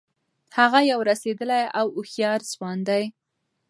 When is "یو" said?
0.91-0.99